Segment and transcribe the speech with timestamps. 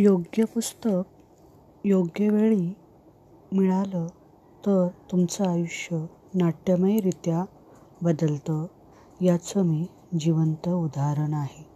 [0.00, 1.02] योग्य पुस्तक
[1.84, 2.74] योग्य वेळी
[3.52, 4.06] मिळालं
[4.66, 7.44] तर तुमचं आयुष्य नाट्यमयरित्या
[8.02, 8.66] बदलतं
[9.20, 9.86] याचं मी
[10.20, 11.66] जिवंत उदाहरण आहे.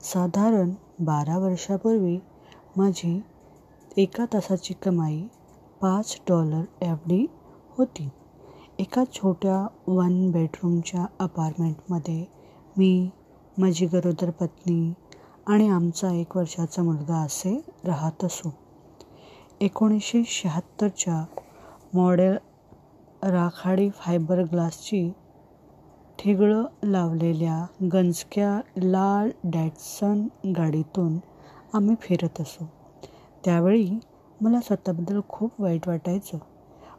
[0.00, 2.18] साधारण बारा वर्षापूर्वी
[2.76, 3.22] माझी
[3.96, 5.22] एका तासाची कमाई
[5.80, 7.26] पाच डॉलर एवढी
[7.70, 8.08] होती.
[8.78, 12.24] एका छोट्या वन बेडरूमच्या अपार्टमेंटमध्ये
[12.76, 13.10] मी
[13.58, 14.92] माझी गरोदर पत्नी
[15.50, 18.54] आणि आमचा एक वर्षाचा मुलगा असे राहत असो.
[19.60, 21.24] एकोणीसशे शहात्तरच्या
[21.94, 22.36] मॉडेल
[23.22, 25.12] राखाडी फायबर ग्लासची
[26.18, 30.26] ठिगळं लावलेल्या गंजक्या लाल डॅटसन
[30.56, 31.18] गाडीतून
[31.74, 32.68] आम्ही फिरत असो.
[33.44, 33.98] त्यावेळी
[34.40, 36.38] मला स्वतःबद्दल खूप वाईट वाटायचं.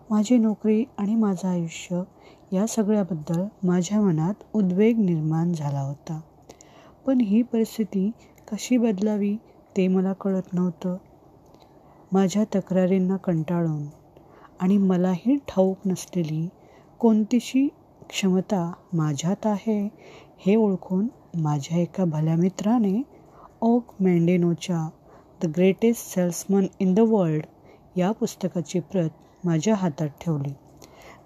[0.10, 2.04] माझी नोकरी आणि माझं आयुष्य
[2.52, 6.22] या सगळ्याबद्दल माझ्या मनात उद्वेग निर्माण झाला होता.
[7.06, 8.12] पण ही परिस्थिती
[8.52, 9.36] कशी बदलावी
[9.78, 10.96] ते मला कळत नव्हतं.
[12.12, 13.86] माझ्या तक्रारींना कंटाळून
[14.60, 16.48] आणि मलाही ठाऊक नसलेली
[17.00, 17.68] कोणतीशी
[18.10, 19.90] क्षमता माझ्यात आहे
[20.40, 21.08] हे ओळखून
[21.42, 23.02] माझ्या एका भल्या मित्राने
[23.62, 24.90] Og मेंडेनोच्या
[25.44, 27.46] the greatest salesman in the world
[27.98, 30.54] या पुस्तकाची प्रत माझ्या हातात ठेवली.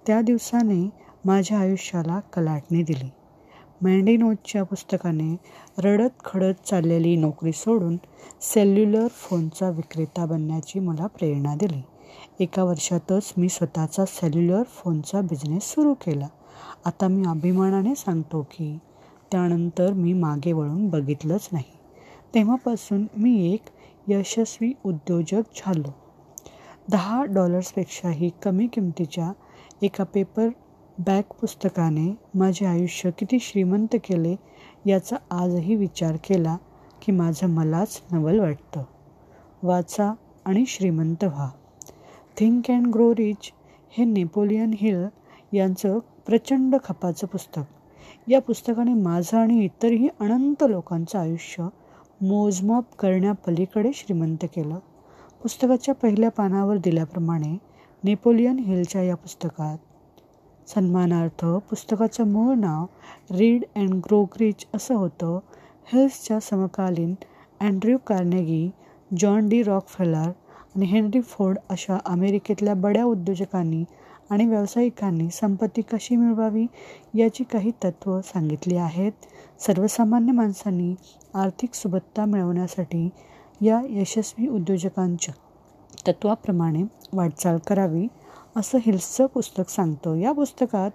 [0.07, 0.89] त्या दिवसाने
[1.25, 3.09] माझ्या आयुष्याला कलाटणी दिली.
[3.81, 5.35] मँडिनोजच्या पुस्तकाने
[5.77, 7.97] रडत खडत चाललेली नोकरी सोडून
[8.41, 11.81] सेल्युलर फोनचा विक्रेता बनण्याची मला प्रेरणा दिली.
[12.39, 16.27] एका वर्षातच मी स्वतःचा सेल्युलर फोनचा बिझनेस सुरू केला.
[16.85, 18.77] आता मी अभिमानाने सांगतो की
[19.31, 21.77] त्यानंतर मी मागे वळून बघितलंच नाही.
[22.35, 23.61] तेव्हापासून मी एक
[24.07, 25.95] यशस्वी उद्योजक झालो.
[26.91, 29.31] दहा डॉलर्सपेक्षाही कमी किमतीच्या
[29.81, 30.49] एका पेपर
[30.99, 34.35] बॅक पुस्तकाने माझे आयुष्य किती श्रीमंत केले
[34.85, 36.57] याचा आजही विचार केला
[37.01, 38.83] की माझं मलाच नवल वाटतं.
[39.63, 40.13] वाचा
[40.45, 41.49] आणि श्रीमंत व्हा.
[42.39, 43.51] थिंक अँड ग्रो रिच
[43.97, 45.05] हे नेपोलियन हिल
[45.53, 47.61] यांचं प्रचंड खपाचं पुस्तक.
[48.27, 51.67] या पुस्तकाने माझं आणि इतरही अनंत लोकांचं आयुष्य
[52.21, 54.79] मोजमाप करण्यापलीकडे श्रीमंत केलं.
[55.43, 57.57] पुस्तकाच्या पहिल्या पानावर दिल्याप्रमाणे
[58.03, 59.77] नेपोलियन हिलच्या या पुस्तकात
[60.67, 62.85] सन्मानार्थ पुस्तकाचं मूळ नाव
[63.31, 65.39] रीड अँड ग्रो ग्रीच असं होतं.
[65.93, 67.13] हिल्सच्या समकालीन
[67.59, 68.69] Andrew Carnegie
[69.17, 70.29] John D Rockefeller
[70.75, 73.83] आणि हेनरी फोर्ड अशा अमेरिकेतल्या बड्या उद्योजकांनी
[74.29, 76.65] आणि व्यावसायिकांनी संपत्ती कशी मिळवावी
[77.13, 79.11] याची काही तत्त्व सांगितली आहेत.
[79.59, 80.93] सर्वसामान्य माणसांनी
[81.33, 83.09] आर्थिक सुबत्ता मिळवण्यासाठी
[83.61, 85.33] या यशस्वी उद्योजकांच्या
[86.07, 86.83] तत्वाप्रमाणे
[87.13, 88.07] वाटचाल करावी.
[88.55, 90.15] असं हिल्सचं पुस्तक सांगतं.
[90.15, 90.91] या पुस्तकात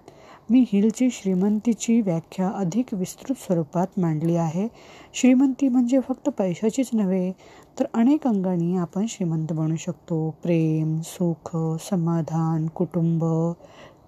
[0.49, 4.67] मी हिलची श्रीमंतीची व्याख्या अधिक विस्तृत स्वरूपात मांडली आहे.
[5.13, 7.31] श्रीमंती म्हणजे फक्त पैशाचीच नव्हे
[7.79, 10.29] तर अनेक अंगांनी आपण श्रीमंत बनू शकतो.
[10.43, 11.57] प्रेम सुख
[11.89, 13.25] समाधान कुटुंब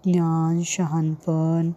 [0.06, 1.72] ज्ञान शहाणपण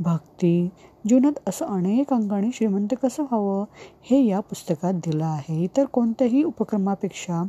[0.00, 0.68] भक्ती
[1.08, 3.64] जीवनात असं अनेक अंगाने श्रीमंत कसं व्हावं
[4.10, 5.64] हे या पुस्तकात दिलं आहे.
[5.64, 7.42] इतर कोणत्याही उपक्रमापेक्षा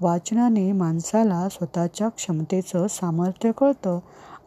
[0.00, 3.98] वाचनाने माणसाला स्वतःच्या क्षमतेचं सामर्थ्य कळतं.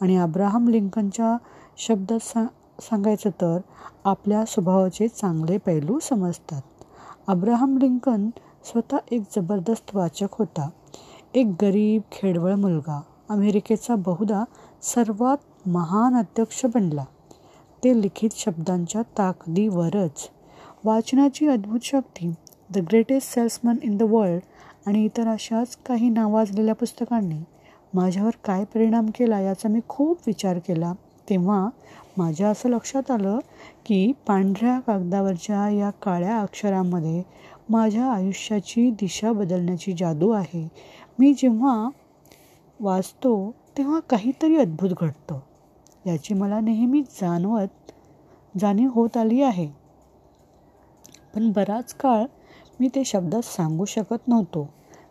[0.01, 1.37] आणि अब्राहम लिंकनच्या
[1.77, 2.47] शब्दात सा
[2.79, 3.57] सांगायचं तर
[4.05, 6.61] आपल्या स्वभावाचे चांगले पैलू समजतात.
[7.27, 8.29] अब्राहम लिंकन
[8.63, 10.69] स्वतः एक जबरदस्त वाचक होता.
[11.33, 14.43] एक गरीब खेडवळ मुलगा अमेरिकेचा बहुधा
[14.81, 15.37] सर्वात
[15.69, 17.03] महान अध्यक्ष बनला.
[17.83, 20.29] ते लिखित शब्दांच्या ताकदीवरच.
[20.83, 22.33] वाचनाची अद्भुत शक्ती
[22.73, 24.41] the greatest salesman in the world
[24.87, 27.43] आणि इतर अशाच काही नावाजलेल्या पुस्तकांनी
[27.93, 30.93] माझ्यावर काय परिणाम केला याचा मी खूप विचार केला.
[31.29, 31.69] तेव्हा
[32.17, 33.39] माझ्या असं लक्षात आलं
[33.85, 37.23] की पांढऱ्या कागदावरच्या या काळ्या अक्षरांमध्ये
[37.69, 40.67] माझ्या आयुष्याची दिशा बदलण्याची जादू आहे.
[41.19, 41.89] मी जेव्हा
[42.79, 45.39] वाचतो तेव्हा काहीतरी अद्भुत घडतं.
[46.05, 47.91] याची मला नेहमी जाणवत
[48.59, 49.67] जाणीव होत आली आहे.
[51.35, 52.25] पण बराच काळ
[52.81, 54.69] मी ते शब्दात सांगू शकत नव्हतो.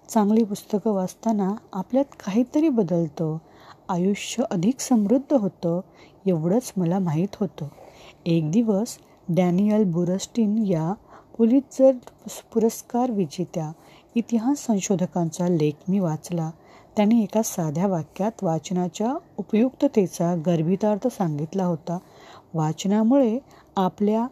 [0.08, 3.38] चांगली पुस्तकं वाचताना आपल्यात काहीतरी बदलतं.
[3.88, 5.80] आयुष्य अधिक समृद्ध होतं
[6.26, 7.68] एवढंच मला माहीत होतं.
[8.26, 10.92] एक दिवस डॅनियल बुरस्टिन या
[11.38, 11.92] पुलित्झर
[12.54, 13.72] पुरस्कार विजेत्या
[14.14, 16.50] इतिहास संशोधकांचा लेख मी वाचला.
[16.96, 21.98] त्यांनी एका साध्या वाक्यात वाचनाच्या उपयुक्ततेचा गर्भितार्थ सांगितला होता.
[22.54, 23.38] वाचनामुळे
[23.76, 24.26] आपल्या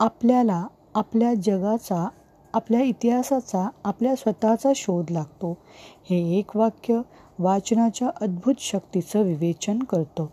[0.00, 2.08] आपल्याला आपल्या जगाचा
[2.54, 5.58] आपल्या इतिहासाचा आपल्या स्वतःचा शोध लागतो.
[6.10, 7.00] हे एक वाक्य
[7.38, 10.26] वाचनाच्या अद्भुत शक्तीचं विवेचन करतं.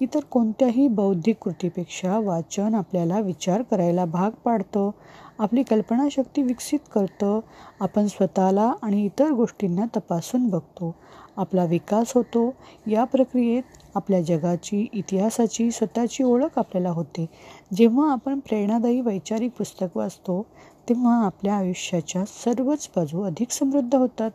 [0.00, 4.90] इतर कोणत्याही बौद्धिक कृतीपेक्षा वाचन आपल्याला विचार करायला भाग पाडतं.
[5.38, 7.40] आपली कल्पनाशक्ती विकसित करतं.
[7.80, 10.94] आपण स्वतःला आणि इतर गोष्टींना तपासून बघतो.
[11.36, 12.54] आपला विकास होतो.
[12.86, 13.62] या प्रक्रियेत
[13.94, 17.26] आपल्या जगाची इतिहासाची स्वतःची ओळख आपल्याला होते.
[17.76, 20.42] जेव्हा आपण प्रेरणादायी वैचारिक पुस्तक वाचतो
[20.88, 24.30] तेव्हा आपल्या आयुष्याच्या सर्वच बाजू अधिक समृद्ध होतात.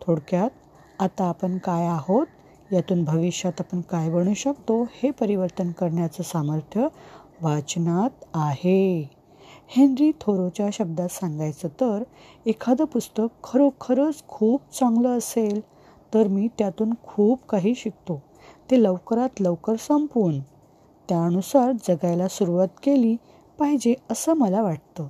[0.00, 0.50] थोडक्यात
[0.98, 2.26] आता आपण काय आहोत?
[2.72, 4.82] यातून भविष्यात आपण काय बनू शकतो?
[4.82, 6.86] हे परिवर्तन करण्याचं सामर्थ्य
[7.42, 9.00] वाचनात आहे.
[9.68, 12.02] हेनरी थोरोच्या शब्दात सांगायचं तर
[12.46, 15.60] एखादं पुस्तक खरोखरच खूप चांगलं असेल
[16.14, 18.22] तर मी त्यातून खूप काही शिकतो.
[18.70, 20.40] ते लवकरात लवकर संपवून
[21.08, 23.16] त्यानुसार जगायला सुरुवात केली
[23.58, 25.08] पाहिजे असं मला वाटतं.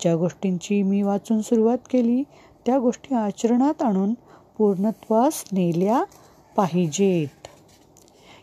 [0.00, 2.22] ज्या गोष्टींची मी वाचून सुरुवात केली
[2.66, 4.14] त्या गोष्टी आचरणात आणून
[4.58, 6.04] पूर्णत्वास नेल्या
[6.56, 7.48] पाहिजेत.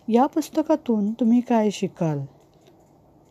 [0.07, 2.19] या पुस्तकातून तुम्ही काय शिकाल?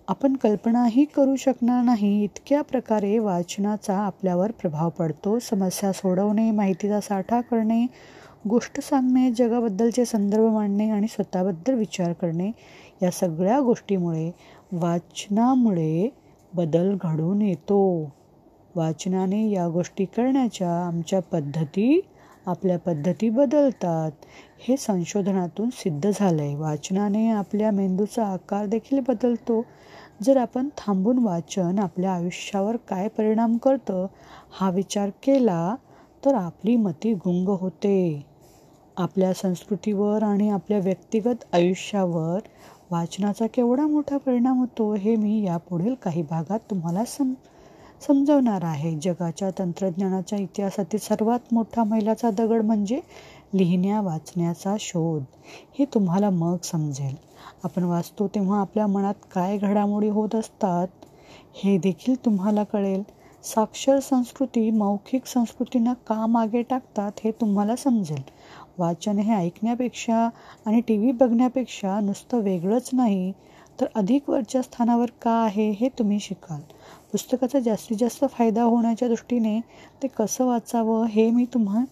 [0.08, 5.38] आपण कल्पनाही करू शकणार नाही इतक्या प्रकारे वाचनाचा आपल्यावर प्रभाव पडतो.
[5.38, 7.86] समस्या सोडवणे माहितीचा साठा करणे
[8.48, 12.50] गोष्ट सांगणे जगाबद्दलचे संदर्भ मांडणे आणि स्वतःबद्दल विचार करणे
[13.02, 14.31] या सगळ्या गोष्टीमुळे
[14.72, 16.08] वाचनामुळे
[16.54, 18.10] बदल घडून येतो.
[18.75, 22.00] वाचनाने या गोष्टी करण्याच्या आमच्या पद्धती
[22.46, 24.10] आपल्या पद्धती बदलतात.
[24.69, 29.62] हे संशोधनातून सिद्ध झालं आहे वाचनाने आपल्या मेंदूचा आकार देखील बदलतो.
[30.22, 34.06] जर आपण थांबून वाचन आपल्या आयुष्यावर काय परिणाम करतं
[34.50, 35.75] हा विचार केला
[36.25, 38.26] तर आपली मती गुंग होते.
[38.96, 42.38] आपल्या संस्कृतीवर आणि आपल्या व्यक्तिगत आयुष्यावर
[42.90, 47.32] वाचनाचा केवढा मोठा परिणाम होतो हे मी यापुढील काही भागात तुम्हाला सम
[48.08, 48.94] समजवणार आहे.
[49.02, 53.00] जगाच्या तंत्रज्ञानाच्या इतिहासातील सर्वात मोठा मैलाचा दगड म्हणजे
[53.54, 55.22] लिहिण्या वाचण्याचा शोध.
[55.78, 57.14] हे तुम्हाला मग समजेल.
[57.64, 60.88] आपण वाचतो तेव्हा आपल्या मनात काय घडामोडी होत असतात
[61.54, 63.02] हे देखील तुम्हाला कळेल.
[63.46, 68.22] साक्षर संस्कृती मौखिक संस्कृतींना का मागे टाकतात हे तुम्हाला समजेल.
[68.78, 70.28] वाचन हे ऐकण्यापेक्षा
[70.66, 73.32] आणि टी व्ही बघण्यापेक्षा नुसतं वेगळंच नाही
[73.81, 76.60] तर अधिक वरच्या स्थानावर का आहे हे तुम्ही शिकाल.
[77.12, 79.58] पुस्तकाचा जास्तीत जास्त फायदा होण्याच्या दृष्टीने
[80.02, 81.84] ते कसं वाचावं हे मी तुम्हा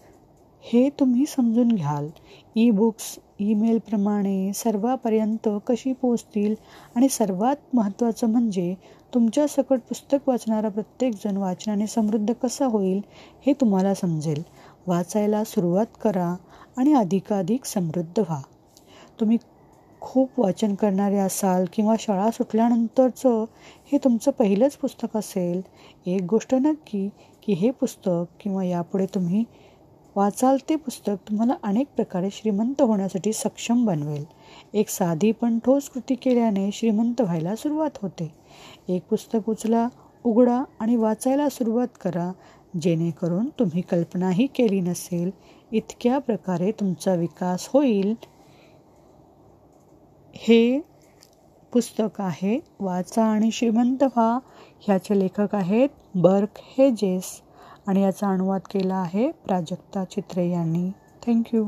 [0.65, 2.07] हे तुम्ही समजून घ्याल.
[2.55, 6.55] ई बुक्स ईमेलप्रमाणे सर्वापर्यंत कशी पोचतील
[6.95, 8.73] आणि सर्वात महत्त्वाचं म्हणजे
[9.13, 13.01] तुमच्या सकट पुस्तक वाचणारा प्रत्येकजण वाचनाने समृद्ध कसा होईल
[13.45, 14.41] हे तुम्हाला समजेल.
[14.87, 16.35] वाचायला सुरुवात करा
[16.77, 18.41] आणि अधिकाधिक समृद्ध व्हा.
[19.19, 19.37] तुम्ही
[20.01, 23.45] खूप वाचन करणारे असाल किंवा शाळा सुटल्यानंतरचं
[23.91, 25.61] हे तुमचं पहिलंच पुस्तक असेल
[26.05, 27.07] एक गोष्ट नक्की
[27.43, 29.43] की हे पुस्तक किंवा यापुढे तुम्ही
[30.15, 34.25] वाचाल ते पुस्तक तुम्हाला अनेक प्रकारे श्रीमंत होण्यासाठी सक्षम बनवेल.
[34.73, 38.31] एक साधी पण ठोस कृती केल्याने श्रीमंत व्हायला सुरुवात होते.
[38.89, 39.87] एक पुस्तक उचला
[40.23, 42.31] उघडा आणि वाचायला सुरुवात करा.
[42.81, 45.31] जेणेकरून तुम्ही कल्पनाही केली नसेल
[45.71, 48.15] इतक्या प्रकारे तुमचा विकास होईल.
[50.33, 50.79] हे
[51.73, 54.39] पुस्तक आहे वाचा आणि श्रीमंत व्हा.
[54.81, 57.41] ह्याचे लेखक आहेत बर्क हेजेस.
[57.87, 60.89] आणि याचा अनुवाद केला आहे प्राजक्ता चित्रे यांनी.
[61.27, 61.65] थँक्यू